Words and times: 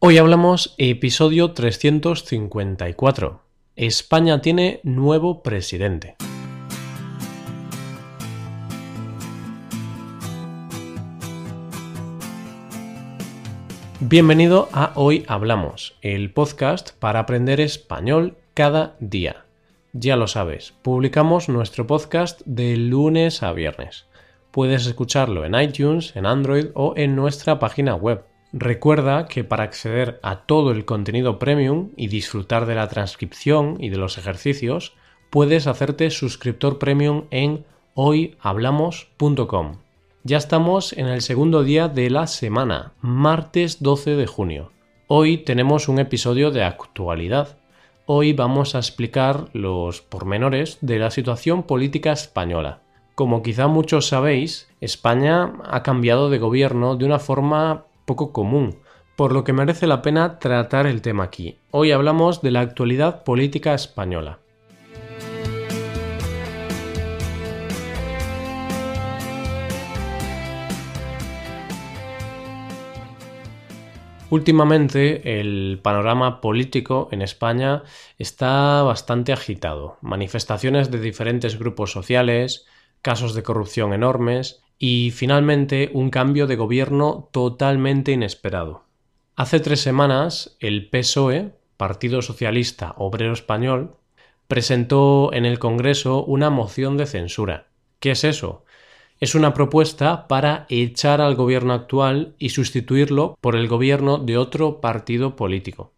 Hoy 0.00 0.16
hablamos 0.16 0.76
episodio 0.78 1.54
354. 1.54 3.42
España 3.74 4.40
tiene 4.40 4.78
nuevo 4.84 5.42
presidente. 5.42 6.14
Bienvenido 13.98 14.68
a 14.72 14.92
Hoy 14.94 15.24
Hablamos, 15.26 15.96
el 16.00 16.32
podcast 16.32 16.92
para 17.00 17.18
aprender 17.18 17.60
español 17.60 18.36
cada 18.54 18.94
día. 19.00 19.46
Ya 19.92 20.14
lo 20.14 20.28
sabes, 20.28 20.74
publicamos 20.82 21.48
nuestro 21.48 21.88
podcast 21.88 22.40
de 22.44 22.76
lunes 22.76 23.42
a 23.42 23.52
viernes. 23.52 24.06
Puedes 24.52 24.86
escucharlo 24.86 25.44
en 25.44 25.56
iTunes, 25.56 26.14
en 26.14 26.24
Android 26.24 26.66
o 26.74 26.94
en 26.96 27.16
nuestra 27.16 27.58
página 27.58 27.96
web 27.96 28.27
Recuerda 28.52 29.26
que 29.26 29.44
para 29.44 29.64
acceder 29.64 30.18
a 30.22 30.46
todo 30.46 30.70
el 30.70 30.86
contenido 30.86 31.38
premium 31.38 31.90
y 31.96 32.08
disfrutar 32.08 32.64
de 32.64 32.74
la 32.74 32.88
transcripción 32.88 33.76
y 33.78 33.90
de 33.90 33.98
los 33.98 34.16
ejercicios, 34.16 34.94
puedes 35.28 35.66
hacerte 35.66 36.10
suscriptor 36.10 36.78
premium 36.78 37.24
en 37.30 37.66
hoyhablamos.com. 37.92 39.72
Ya 40.24 40.38
estamos 40.38 40.94
en 40.94 41.06
el 41.08 41.20
segundo 41.20 41.62
día 41.62 41.88
de 41.88 42.08
la 42.08 42.26
semana, 42.26 42.92
martes 43.02 43.82
12 43.82 44.16
de 44.16 44.26
junio. 44.26 44.72
Hoy 45.08 45.38
tenemos 45.38 45.88
un 45.88 45.98
episodio 45.98 46.50
de 46.50 46.64
actualidad. 46.64 47.58
Hoy 48.06 48.32
vamos 48.32 48.74
a 48.74 48.78
explicar 48.78 49.50
los 49.52 50.00
pormenores 50.00 50.78
de 50.80 50.98
la 50.98 51.10
situación 51.10 51.64
política 51.64 52.12
española. 52.12 52.80
Como 53.14 53.42
quizá 53.42 53.66
muchos 53.66 54.06
sabéis, 54.06 54.70
España 54.80 55.52
ha 55.64 55.82
cambiado 55.82 56.30
de 56.30 56.38
gobierno 56.38 56.96
de 56.96 57.04
una 57.04 57.18
forma 57.18 57.84
poco 58.08 58.32
común, 58.32 58.78
por 59.16 59.32
lo 59.32 59.44
que 59.44 59.52
merece 59.52 59.86
la 59.86 60.00
pena 60.00 60.38
tratar 60.38 60.86
el 60.86 61.02
tema 61.02 61.24
aquí. 61.24 61.58
Hoy 61.70 61.92
hablamos 61.92 62.40
de 62.40 62.50
la 62.50 62.60
actualidad 62.60 63.22
política 63.22 63.74
española. 63.74 64.40
Últimamente 74.30 75.40
el 75.40 75.80
panorama 75.82 76.40
político 76.40 77.08
en 77.12 77.22
España 77.22 77.82
está 78.18 78.82
bastante 78.82 79.32
agitado. 79.32 79.98
Manifestaciones 80.00 80.90
de 80.90 81.00
diferentes 81.00 81.58
grupos 81.58 81.92
sociales, 81.92 82.66
casos 83.02 83.34
de 83.34 83.42
corrupción 83.42 83.92
enormes 83.92 84.62
y 84.78 85.10
finalmente 85.10 85.90
un 85.92 86.10
cambio 86.10 86.46
de 86.46 86.56
gobierno 86.56 87.28
totalmente 87.32 88.12
inesperado. 88.12 88.84
Hace 89.34 89.60
tres 89.60 89.80
semanas 89.80 90.56
el 90.60 90.88
PSOE, 90.88 91.52
Partido 91.76 92.22
Socialista 92.22 92.94
Obrero 92.96 93.32
Español, 93.32 93.96
presentó 94.46 95.32
en 95.32 95.44
el 95.44 95.58
Congreso 95.58 96.24
una 96.24 96.50
moción 96.50 96.96
de 96.96 97.06
censura. 97.06 97.66
¿Qué 98.00 98.12
es 98.12 98.24
eso? 98.24 98.64
Es 99.20 99.34
una 99.34 99.52
propuesta 99.52 100.28
para 100.28 100.66
echar 100.68 101.20
al 101.20 101.34
gobierno 101.34 101.72
actual 101.72 102.34
y 102.38 102.50
sustituirlo 102.50 103.36
por 103.40 103.56
el 103.56 103.66
gobierno 103.66 104.18
de 104.18 104.38
otro 104.38 104.80
partido 104.80 105.34
político. 105.34 105.92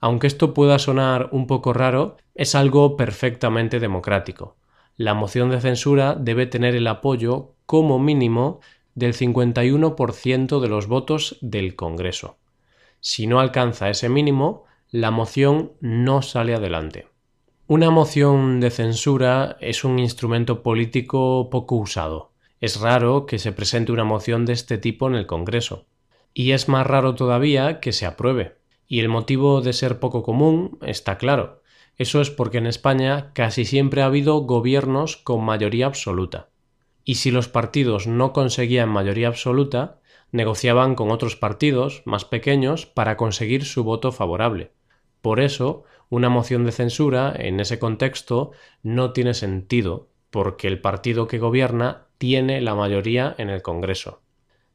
Aunque 0.00 0.26
esto 0.26 0.54
pueda 0.54 0.78
sonar 0.78 1.28
un 1.32 1.46
poco 1.46 1.72
raro, 1.72 2.16
es 2.34 2.54
algo 2.54 2.96
perfectamente 2.96 3.80
democrático. 3.80 4.56
La 4.96 5.14
moción 5.14 5.50
de 5.50 5.60
censura 5.60 6.14
debe 6.14 6.46
tener 6.46 6.74
el 6.74 6.86
apoyo 6.88 7.54
como 7.68 7.98
mínimo 7.98 8.60
del 8.94 9.12
51% 9.12 10.58
de 10.58 10.68
los 10.68 10.86
votos 10.86 11.36
del 11.42 11.76
Congreso. 11.76 12.38
Si 13.00 13.26
no 13.26 13.40
alcanza 13.40 13.90
ese 13.90 14.08
mínimo, 14.08 14.64
la 14.90 15.10
moción 15.10 15.72
no 15.82 16.22
sale 16.22 16.54
adelante. 16.54 17.08
Una 17.66 17.90
moción 17.90 18.60
de 18.60 18.70
censura 18.70 19.58
es 19.60 19.84
un 19.84 19.98
instrumento 19.98 20.62
político 20.62 21.50
poco 21.50 21.76
usado. 21.76 22.32
Es 22.58 22.80
raro 22.80 23.26
que 23.26 23.38
se 23.38 23.52
presente 23.52 23.92
una 23.92 24.04
moción 24.04 24.46
de 24.46 24.54
este 24.54 24.78
tipo 24.78 25.06
en 25.06 25.14
el 25.14 25.26
Congreso. 25.26 25.84
Y 26.32 26.52
es 26.52 26.70
más 26.70 26.86
raro 26.86 27.16
todavía 27.16 27.80
que 27.80 27.92
se 27.92 28.06
apruebe. 28.06 28.56
Y 28.86 29.00
el 29.00 29.10
motivo 29.10 29.60
de 29.60 29.74
ser 29.74 30.00
poco 30.00 30.22
común 30.22 30.78
está 30.80 31.18
claro. 31.18 31.60
Eso 31.98 32.22
es 32.22 32.30
porque 32.30 32.56
en 32.56 32.66
España 32.66 33.30
casi 33.34 33.66
siempre 33.66 34.00
ha 34.00 34.06
habido 34.06 34.38
gobiernos 34.38 35.18
con 35.18 35.44
mayoría 35.44 35.84
absoluta 35.84 36.48
y 37.08 37.14
si 37.14 37.30
los 37.30 37.48
partidos 37.48 38.06
no 38.06 38.34
conseguían 38.34 38.90
mayoría 38.90 39.28
absoluta, 39.28 39.98
negociaban 40.30 40.94
con 40.94 41.10
otros 41.10 41.36
partidos 41.36 42.02
más 42.04 42.26
pequeños 42.26 42.84
para 42.84 43.16
conseguir 43.16 43.64
su 43.64 43.82
voto 43.82 44.12
favorable. 44.12 44.72
Por 45.22 45.40
eso, 45.40 45.84
una 46.10 46.28
moción 46.28 46.66
de 46.66 46.72
censura 46.72 47.32
en 47.34 47.60
ese 47.60 47.78
contexto 47.78 48.50
no 48.82 49.14
tiene 49.14 49.32
sentido, 49.32 50.10
porque 50.28 50.68
el 50.68 50.82
partido 50.82 51.28
que 51.28 51.38
gobierna 51.38 52.08
tiene 52.18 52.60
la 52.60 52.74
mayoría 52.74 53.34
en 53.38 53.48
el 53.48 53.62
Congreso. 53.62 54.20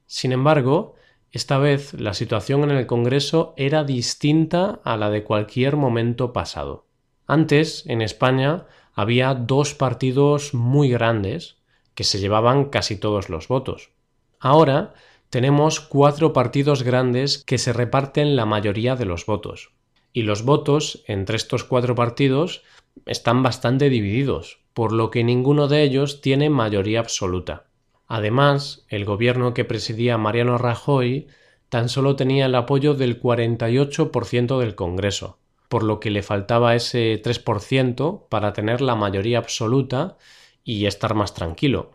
Sin 0.08 0.32
embargo, 0.32 0.96
esta 1.30 1.60
vez 1.60 1.94
la 1.94 2.16
situación 2.16 2.64
en 2.64 2.72
el 2.72 2.88
Congreso 2.88 3.54
era 3.58 3.84
distinta 3.84 4.80
a 4.84 4.98
la 4.98 5.12
de 5.12 5.24
cualquier 5.24 5.76
momento 5.76 6.34
pasado. 6.34 6.88
Antes, 7.28 7.86
en 7.86 8.02
España, 8.02 8.66
había 8.96 9.36
dos 9.36 9.76
partidos 9.76 10.56
muy 10.56 10.90
grandes, 10.90 11.62
que 11.96 12.04
se 12.04 12.20
llevaban 12.20 12.66
casi 12.66 12.96
todos 12.96 13.30
los 13.30 13.48
votos. 13.48 13.92
Ahora 14.40 14.94
tenemos 15.30 15.80
cuatro 15.80 16.34
partidos 16.34 16.84
grandes 16.84 17.44
que 17.44 17.58
se 17.58 17.74
reparten 17.74 18.36
la 18.36 18.46
mayoría 18.46 18.96
de 18.96 19.06
los 19.06 19.26
votos. 19.26 19.72
Y 20.12 20.24
los 20.24 20.44
votos 20.44 21.04
entre 21.08 21.38
estos 21.38 21.64
cuatro 21.64 21.96
partidos 21.96 22.64
están 23.06 23.42
bastante 23.42 23.90
divididos, 23.90 24.60
por 24.74 24.92
lo 24.92 25.10
que 25.10 25.24
ninguno 25.24 25.68
de 25.68 25.84
ellos 25.84 26.22
tiene 26.22 26.50
mayoría 26.50 27.00
absoluta. 27.00 27.66
Además, 28.08 28.86
el 28.90 29.06
gobierno 29.06 29.54
que 29.54 29.66
presidía 29.66 30.18
Mariano 30.18 30.58
Rajoy 30.58 31.28
tan 31.70 31.90
solo 31.90 32.16
tenía 32.16 32.46
el 32.46 32.54
apoyo 32.54 32.94
del 32.94 33.20
48% 33.20 34.60
del 34.60 34.76
Congreso, 34.76 35.40
por 35.68 35.82
lo 35.82 36.00
que 36.00 36.12
le 36.12 36.22
faltaba 36.22 36.76
ese 36.76 37.20
3% 37.20 38.28
para 38.30 38.54
tener 38.54 38.82
la 38.82 38.94
mayoría 38.94 39.40
absoluta 39.40 40.18
y 40.64 40.86
estar 40.86 41.14
más 41.14 41.34
tranquilo. 41.34 41.92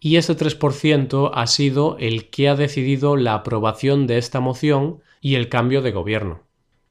Y 0.00 0.16
ese 0.16 0.36
3% 0.36 1.30
ha 1.34 1.46
sido 1.46 1.96
el 1.98 2.30
que 2.30 2.48
ha 2.48 2.54
decidido 2.54 3.16
la 3.16 3.34
aprobación 3.34 4.06
de 4.06 4.18
esta 4.18 4.40
moción 4.40 5.02
y 5.20 5.34
el 5.34 5.48
cambio 5.48 5.82
de 5.82 5.92
gobierno. 5.92 6.42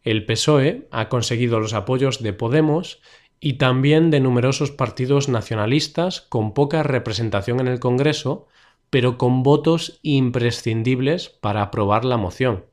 El 0.04 0.26
PSOE 0.26 0.88
ha 0.92 1.10
conseguido 1.10 1.60
los 1.60 1.74
apoyos 1.74 2.22
de 2.22 2.34
Podemos 2.34 3.02
y 3.40 3.54
también 3.54 4.10
de 4.10 4.20
numerosos 4.20 4.72
partidos 4.72 5.30
nacionalistas 5.30 6.22
con 6.22 6.54
poca 6.54 6.84
representación 6.84 7.60
en 7.60 7.68
el 7.68 7.80
Congreso, 7.80 8.48
pero 8.90 9.18
con 9.18 9.44
votos 9.44 10.00
imprescindibles 10.02 11.30
para 11.30 11.62
aprobar 11.62 12.06
la 12.06 12.18
moción. 12.18 12.66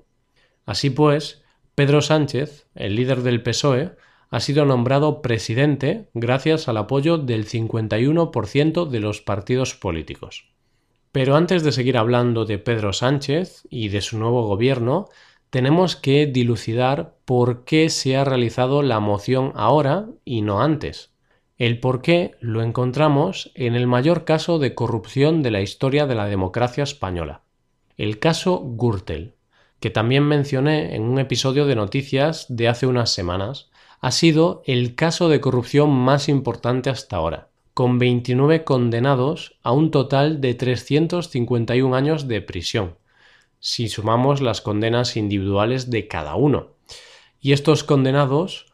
Así 0.65 0.91
pues, 0.91 1.43
Pedro 1.75 2.03
Sánchez, 2.03 2.67
el 2.75 2.95
líder 2.95 3.23
del 3.23 3.43
PSOE, 3.43 3.97
ha 4.35 4.41
sido 4.41 4.65
nombrado 4.65 5.23
presidente 5.23 6.09
gracias 6.13 6.67
al 6.67 6.77
apoyo 6.77 7.19
del 7.19 7.47
51% 7.47 8.89
de 8.89 8.99
los 8.99 9.21
partidos 9.21 9.77
políticos. 9.77 10.49
Pero 11.13 11.37
antes 11.37 11.63
de 11.63 11.71
seguir 11.71 11.97
hablando 11.97 12.45
de 12.45 12.59
Pedro 12.59 12.93
Sánchez 12.93 13.63
y 13.71 13.91
de 13.91 14.01
su 14.01 14.19
nuevo 14.19 14.49
gobierno, 14.49 15.09
tenemos 15.51 15.95
que 15.95 16.27
dilucidar 16.27 17.15
por 17.25 17.65
qué 17.65 17.89
se 17.91 18.17
ha 18.17 18.25
realizado 18.25 18.83
la 18.83 18.99
moción 18.99 19.53
ahora 19.55 20.07
y 20.25 20.43
no 20.43 20.61
antes. 20.61 21.15
El 21.57 21.79
por 21.79 22.03
qué 22.03 22.33
lo 22.41 22.61
encontramos 22.61 23.53
en 23.55 23.77
el 23.77 23.87
mayor 23.87 24.25
caso 24.25 24.59
de 24.59 24.75
corrupción 24.75 25.45
de 25.45 25.53
la 25.53 25.61
historia 25.61 26.09
de 26.09 26.17
la 26.17 26.27
democracia 26.27 26.83
española, 26.83 27.43
el 27.97 28.19
caso 28.19 28.65
Gürtel, 28.77 29.37
que 29.79 29.91
también 29.91 30.25
mencioné 30.25 30.97
en 30.97 31.03
un 31.03 31.21
episodio 31.21 31.67
de 31.67 31.77
noticias 31.77 32.47
de 32.49 32.67
hace 32.67 32.89
unas 32.89 33.11
semanas, 33.11 33.71
ha 34.05 34.11
sido 34.11 34.63
el 34.67 34.97
caso 34.97 35.31
de 35.31 35.41
corrupción 35.41 35.89
más 35.89 36.29
importante 36.29 36.91
hasta 36.91 37.17
ahora, 37.17 37.49
con 37.73 37.99
29 37.99 38.63
condenados 38.63 39.57
a 39.63 39.73
un 39.73 39.91
total 39.91 40.43
de 40.43 40.53
351 40.53 41.97
años 41.97 42.29
de 42.29 42.43
prisión, 42.43 42.99
si 43.61 43.89
sumamos 43.89 44.43
las 44.43 44.61
condenas 44.61 45.17
individuales 45.17 45.89
de 45.89 46.07
cada 46.07 46.35
uno. 46.35 46.73
Y 47.41 47.53
estos 47.53 47.83
condenados 47.83 48.67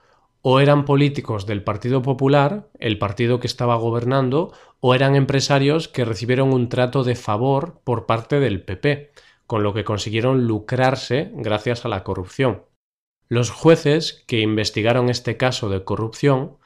o 0.42 0.58
eran 0.58 0.84
políticos 0.84 1.46
del 1.46 1.62
Partido 1.62 2.02
Popular, 2.02 2.68
el 2.80 2.98
partido 2.98 3.38
que 3.38 3.46
estaba 3.46 3.76
gobernando, 3.76 4.52
o 4.80 4.96
eran 4.96 5.14
empresarios 5.14 5.86
que 5.86 6.04
recibieron 6.04 6.52
un 6.52 6.68
trato 6.68 7.04
de 7.04 7.14
favor 7.14 7.78
por 7.84 8.04
parte 8.04 8.40
del 8.40 8.64
PP, 8.64 9.12
con 9.46 9.62
lo 9.62 9.74
que 9.74 9.84
consiguieron 9.84 10.48
lucrarse 10.48 11.30
gracias 11.36 11.84
a 11.84 11.88
la 11.88 12.02
corrupción. 12.02 12.62
Los 13.30 13.50
jueces 13.50 14.24
que 14.26 14.40
investigaron 14.40 15.08
este 15.08 15.36
caso 15.36 15.68
de 15.68 15.84
corrupción 15.84 16.56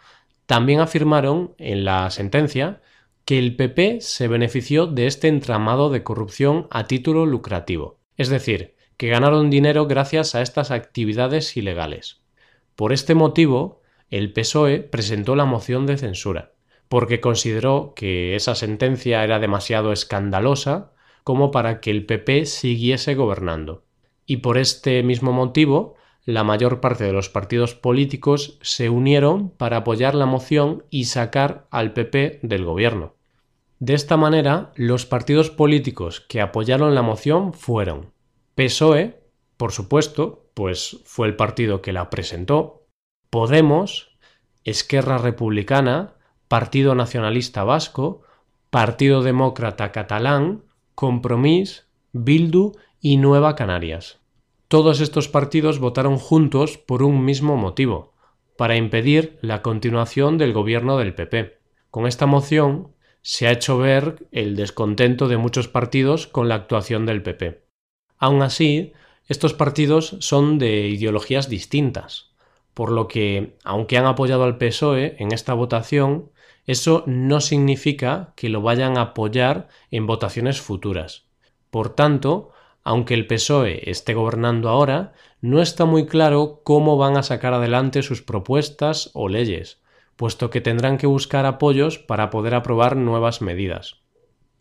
también 0.46 0.80
afirmaron 0.80 1.54
en 1.58 1.84
la 1.84 2.08
sentencia 2.08 2.80
que 3.26 3.38
el 3.38 3.54
PP 3.54 3.98
se 4.00 4.28
benefició 4.28 4.86
de 4.86 5.06
este 5.06 5.28
entramado 5.28 5.90
de 5.90 6.02
corrupción 6.02 6.66
a 6.70 6.86
título 6.86 7.26
lucrativo, 7.26 7.98
es 8.16 8.30
decir, 8.30 8.76
que 8.96 9.08
ganaron 9.08 9.50
dinero 9.50 9.86
gracias 9.86 10.34
a 10.34 10.40
estas 10.40 10.70
actividades 10.70 11.54
ilegales. 11.54 12.22
Por 12.76 12.94
este 12.94 13.14
motivo, 13.14 13.82
el 14.08 14.32
PSOE 14.32 14.80
presentó 14.80 15.36
la 15.36 15.44
moción 15.44 15.84
de 15.84 15.98
censura, 15.98 16.52
porque 16.88 17.20
consideró 17.20 17.92
que 17.94 18.36
esa 18.36 18.54
sentencia 18.54 19.22
era 19.22 19.38
demasiado 19.38 19.92
escandalosa 19.92 20.92
como 21.24 21.50
para 21.50 21.80
que 21.80 21.90
el 21.90 22.06
PP 22.06 22.46
siguiese 22.46 23.14
gobernando. 23.14 23.84
Y 24.24 24.38
por 24.38 24.56
este 24.56 25.02
mismo 25.02 25.30
motivo, 25.30 25.96
la 26.24 26.44
mayor 26.44 26.80
parte 26.80 27.04
de 27.04 27.12
los 27.12 27.28
partidos 27.28 27.74
políticos 27.74 28.58
se 28.62 28.88
unieron 28.88 29.50
para 29.50 29.78
apoyar 29.78 30.14
la 30.14 30.26
moción 30.26 30.84
y 30.90 31.04
sacar 31.04 31.66
al 31.70 31.92
PP 31.92 32.40
del 32.42 32.64
gobierno. 32.64 33.14
De 33.78 33.94
esta 33.94 34.16
manera, 34.16 34.72
los 34.76 35.04
partidos 35.04 35.50
políticos 35.50 36.20
que 36.20 36.40
apoyaron 36.40 36.94
la 36.94 37.02
moción 37.02 37.52
fueron 37.52 38.12
PSOE, 38.54 39.20
por 39.56 39.72
supuesto, 39.72 40.46
pues 40.54 41.00
fue 41.04 41.26
el 41.26 41.36
partido 41.36 41.82
que 41.82 41.92
la 41.92 42.08
presentó, 42.08 42.86
Podemos, 43.28 44.16
Esquerra 44.62 45.18
Republicana, 45.18 46.14
Partido 46.48 46.94
Nacionalista 46.94 47.64
Vasco, 47.64 48.22
Partido 48.70 49.22
Demócrata 49.22 49.92
Catalán, 49.92 50.62
Compromís, 50.94 51.86
Bildu 52.12 52.72
y 53.00 53.16
Nueva 53.16 53.56
Canarias. 53.56 54.20
Todos 54.68 55.00
estos 55.00 55.28
partidos 55.28 55.78
votaron 55.78 56.16
juntos 56.16 56.78
por 56.78 57.02
un 57.02 57.24
mismo 57.24 57.56
motivo, 57.56 58.14
para 58.56 58.76
impedir 58.76 59.38
la 59.42 59.62
continuación 59.62 60.38
del 60.38 60.52
gobierno 60.52 60.96
del 60.96 61.14
PP. 61.14 61.58
Con 61.90 62.06
esta 62.06 62.26
moción 62.26 62.94
se 63.20 63.46
ha 63.46 63.52
hecho 63.52 63.78
ver 63.78 64.26
el 64.32 64.56
descontento 64.56 65.28
de 65.28 65.36
muchos 65.36 65.68
partidos 65.68 66.26
con 66.26 66.48
la 66.48 66.54
actuación 66.54 67.06
del 67.06 67.22
PP. 67.22 67.64
Aun 68.18 68.42
así, 68.42 68.92
estos 69.26 69.54
partidos 69.54 70.16
son 70.20 70.58
de 70.58 70.88
ideologías 70.88 71.48
distintas, 71.48 72.34
por 72.72 72.90
lo 72.90 73.06
que, 73.06 73.56
aunque 73.64 73.98
han 73.98 74.06
apoyado 74.06 74.44
al 74.44 74.58
PSOE 74.58 75.16
en 75.18 75.32
esta 75.32 75.54
votación, 75.54 76.30
eso 76.66 77.04
no 77.06 77.40
significa 77.40 78.32
que 78.36 78.48
lo 78.48 78.62
vayan 78.62 78.96
a 78.96 79.02
apoyar 79.02 79.68
en 79.90 80.06
votaciones 80.06 80.60
futuras. 80.60 81.26
Por 81.70 81.94
tanto, 81.94 82.53
aunque 82.84 83.14
el 83.14 83.26
PSOE 83.26 83.90
esté 83.90 84.14
gobernando 84.14 84.68
ahora, 84.68 85.14
no 85.40 85.60
está 85.60 85.86
muy 85.86 86.06
claro 86.06 86.60
cómo 86.64 86.96
van 86.96 87.16
a 87.16 87.22
sacar 87.22 87.54
adelante 87.54 88.02
sus 88.02 88.22
propuestas 88.22 89.10
o 89.14 89.28
leyes, 89.28 89.82
puesto 90.16 90.50
que 90.50 90.60
tendrán 90.60 90.98
que 90.98 91.06
buscar 91.06 91.46
apoyos 91.46 91.98
para 91.98 92.30
poder 92.30 92.54
aprobar 92.54 92.96
nuevas 92.96 93.42
medidas. 93.42 94.02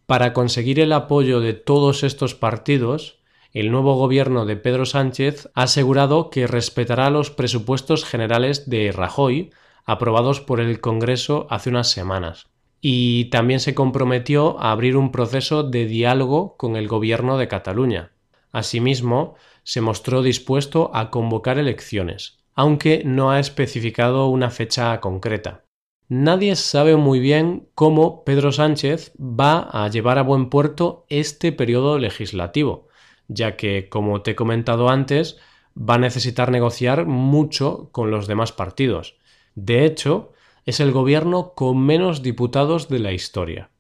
Para 0.06 0.34
conseguir 0.34 0.80
el 0.80 0.94
apoyo 0.94 1.42
de 1.42 1.54
todos 1.54 2.04
estos 2.04 2.34
partidos, 2.34 3.20
el 3.52 3.72
nuevo 3.72 3.96
gobierno 3.96 4.46
de 4.46 4.56
Pedro 4.56 4.86
Sánchez 4.86 5.50
ha 5.54 5.64
asegurado 5.64 6.30
que 6.30 6.48
respetará 6.48 7.10
los 7.10 7.30
presupuestos 7.30 8.04
generales 8.04 8.70
de 8.70 8.92
Rajoy, 8.92 9.52
aprobados 9.86 10.42
por 10.42 10.60
el 10.60 10.82
Congreso 10.82 11.46
hace 11.50 11.70
unas 11.70 11.92
semanas. 11.92 12.48
Y 12.82 13.26
también 13.26 13.60
se 13.60 13.76
comprometió 13.76 14.60
a 14.60 14.72
abrir 14.72 14.98
un 14.98 15.12
proceso 15.12 15.64
de 15.64 15.86
diálogo 15.86 16.58
con 16.58 16.76
el 16.76 16.88
Gobierno 16.88 17.38
de 17.38 17.48
Cataluña. 17.48 18.13
Asimismo, 18.54 19.36
se 19.64 19.82
mostró 19.82 20.22
dispuesto 20.22 20.92
a 20.94 21.10
convocar 21.10 21.58
elecciones, 21.58 22.40
aunque 22.54 23.02
no 23.04 23.32
ha 23.32 23.40
especificado 23.40 24.28
una 24.28 24.52
fecha 24.52 25.00
concreta. 25.02 25.66
Nadie 26.08 26.56
sabe 26.56 26.96
muy 26.96 27.20
bien 27.20 27.68
cómo 27.74 28.24
Pedro 28.24 28.52
Sánchez 28.52 29.14
va 29.20 29.68
a 29.72 29.88
llevar 29.88 30.20
a 30.20 30.24
buen 30.24 30.50
puerto 30.50 31.06
este 31.10 31.52
periodo 31.52 31.98
legislativo, 31.98 32.88
ya 33.28 33.56
que, 33.56 33.90
como 33.90 34.22
te 34.22 34.32
he 34.32 34.36
comentado 34.36 34.90
antes, 34.90 35.40
va 35.76 35.96
a 35.96 36.00
necesitar 36.00 36.52
negociar 36.52 37.08
mucho 37.08 37.90
con 37.92 38.12
los 38.12 38.28
demás 38.28 38.52
partidos. 38.52 39.18
De 39.56 39.86
hecho, 39.86 40.34
es 40.66 40.80
el 40.80 40.92
gobierno 40.92 41.54
con 41.56 41.84
menos 41.84 42.22
diputados 42.22 42.88
de 42.90 43.00
la 43.00 43.14
historia. 43.14 43.72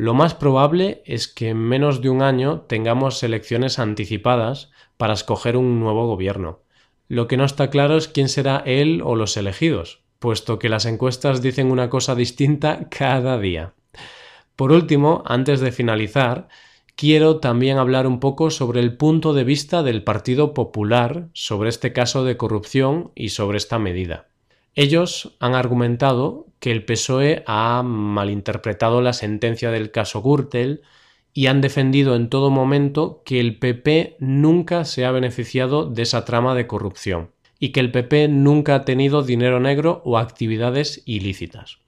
Lo 0.00 0.14
más 0.14 0.32
probable 0.32 1.02
es 1.04 1.28
que 1.28 1.50
en 1.50 1.58
menos 1.58 2.00
de 2.00 2.08
un 2.08 2.22
año 2.22 2.62
tengamos 2.62 3.22
elecciones 3.22 3.78
anticipadas 3.78 4.70
para 4.96 5.12
escoger 5.12 5.58
un 5.58 5.78
nuevo 5.78 6.06
gobierno. 6.06 6.60
Lo 7.06 7.28
que 7.28 7.36
no 7.36 7.44
está 7.44 7.68
claro 7.68 7.98
es 7.98 8.08
quién 8.08 8.30
será 8.30 8.62
él 8.64 9.02
o 9.04 9.14
los 9.14 9.36
elegidos, 9.36 10.00
puesto 10.18 10.58
que 10.58 10.70
las 10.70 10.86
encuestas 10.86 11.42
dicen 11.42 11.70
una 11.70 11.90
cosa 11.90 12.14
distinta 12.14 12.88
cada 12.88 13.38
día. 13.38 13.74
Por 14.56 14.72
último, 14.72 15.22
antes 15.26 15.60
de 15.60 15.70
finalizar, 15.70 16.48
quiero 16.96 17.36
también 17.36 17.76
hablar 17.76 18.06
un 18.06 18.20
poco 18.20 18.48
sobre 18.48 18.80
el 18.80 18.96
punto 18.96 19.34
de 19.34 19.44
vista 19.44 19.82
del 19.82 20.02
Partido 20.02 20.54
Popular 20.54 21.28
sobre 21.34 21.68
este 21.68 21.92
caso 21.92 22.24
de 22.24 22.38
corrupción 22.38 23.12
y 23.14 23.28
sobre 23.28 23.58
esta 23.58 23.78
medida. 23.78 24.29
Ellos 24.74 25.36
han 25.40 25.54
argumentado 25.54 26.46
que 26.60 26.70
el 26.70 26.84
PSOE 26.84 27.42
ha 27.46 27.82
malinterpretado 27.82 29.00
la 29.02 29.12
sentencia 29.12 29.70
del 29.70 29.90
caso 29.90 30.22
Gürtel 30.22 30.82
y 31.32 31.46
han 31.46 31.60
defendido 31.60 32.16
en 32.16 32.28
todo 32.28 32.50
momento 32.50 33.22
que 33.24 33.40
el 33.40 33.58
PP 33.58 34.16
nunca 34.20 34.84
se 34.84 35.04
ha 35.04 35.10
beneficiado 35.10 35.86
de 35.86 36.02
esa 36.02 36.24
trama 36.24 36.54
de 36.54 36.66
corrupción 36.66 37.30
y 37.58 37.70
que 37.70 37.80
el 37.80 37.92
PP 37.92 38.28
nunca 38.28 38.74
ha 38.74 38.84
tenido 38.84 39.22
dinero 39.22 39.60
negro 39.60 40.02
o 40.04 40.18
actividades 40.18 41.02
ilícitas. 41.04 41.78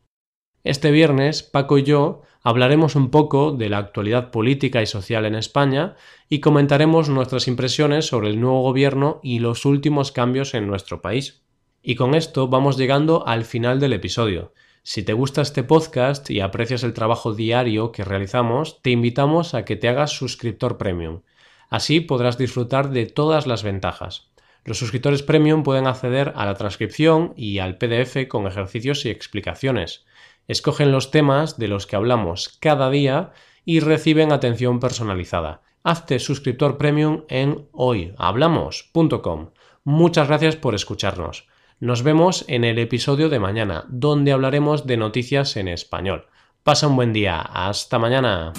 Este 0.64 0.90
viernes, 0.90 1.42
Paco 1.42 1.78
y 1.78 1.82
yo 1.82 2.22
hablaremos 2.42 2.94
un 2.94 3.10
poco 3.10 3.52
de 3.52 3.68
la 3.68 3.78
actualidad 3.78 4.30
política 4.30 4.82
y 4.82 4.86
social 4.86 5.24
en 5.24 5.34
España 5.34 5.96
y 6.28 6.40
comentaremos 6.40 7.08
nuestras 7.08 7.48
impresiones 7.48 8.06
sobre 8.06 8.28
el 8.28 8.40
nuevo 8.40 8.62
gobierno 8.62 9.20
y 9.22 9.38
los 9.38 9.64
últimos 9.64 10.12
cambios 10.12 10.54
en 10.54 10.66
nuestro 10.66 11.00
país. 11.00 11.42
Y 11.82 11.96
con 11.96 12.14
esto 12.14 12.46
vamos 12.46 12.76
llegando 12.76 13.26
al 13.26 13.44
final 13.44 13.80
del 13.80 13.92
episodio. 13.92 14.54
Si 14.84 15.02
te 15.02 15.12
gusta 15.12 15.42
este 15.42 15.64
podcast 15.64 16.30
y 16.30 16.38
aprecias 16.40 16.84
el 16.84 16.94
trabajo 16.94 17.34
diario 17.34 17.90
que 17.90 18.04
realizamos, 18.04 18.80
te 18.82 18.90
invitamos 18.90 19.54
a 19.54 19.64
que 19.64 19.74
te 19.74 19.88
hagas 19.88 20.12
suscriptor 20.12 20.78
premium. 20.78 21.22
Así 21.70 21.98
podrás 22.00 22.38
disfrutar 22.38 22.90
de 22.90 23.06
todas 23.06 23.48
las 23.48 23.64
ventajas. 23.64 24.30
Los 24.64 24.78
suscriptores 24.78 25.24
premium 25.24 25.64
pueden 25.64 25.88
acceder 25.88 26.32
a 26.36 26.46
la 26.46 26.54
transcripción 26.54 27.32
y 27.36 27.58
al 27.58 27.78
PDF 27.78 28.28
con 28.28 28.46
ejercicios 28.46 29.04
y 29.04 29.10
explicaciones. 29.10 30.04
Escogen 30.46 30.92
los 30.92 31.10
temas 31.10 31.58
de 31.58 31.66
los 31.66 31.88
que 31.88 31.96
hablamos 31.96 32.58
cada 32.60 32.90
día 32.90 33.32
y 33.64 33.80
reciben 33.80 34.30
atención 34.30 34.78
personalizada. 34.78 35.62
Hazte 35.82 36.20
suscriptor 36.20 36.78
premium 36.78 37.24
en 37.28 37.66
hoyhablamos.com. 37.72 39.50
Muchas 39.82 40.28
gracias 40.28 40.54
por 40.54 40.76
escucharnos. 40.76 41.48
Nos 41.82 42.04
vemos 42.04 42.44
en 42.46 42.62
el 42.62 42.78
episodio 42.78 43.28
de 43.28 43.40
mañana, 43.40 43.86
donde 43.88 44.30
hablaremos 44.30 44.86
de 44.86 44.96
noticias 44.96 45.56
en 45.56 45.66
español. 45.66 46.26
Pasa 46.62 46.86
un 46.86 46.94
buen 46.94 47.12
día. 47.12 47.40
Hasta 47.40 47.98
mañana. 47.98 48.52